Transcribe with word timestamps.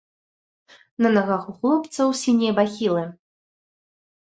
На 1.07 1.11
нагах 1.17 1.43
у 1.51 1.55
хлопцаў 1.59 2.07
сінія 2.23 2.57
бахілы. 2.63 3.07